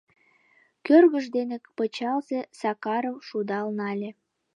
[0.85, 4.09] Кӧргыж дене пычалзе Сакарым шудал нале: